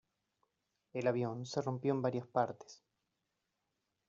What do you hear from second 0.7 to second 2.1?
El avión se rompió en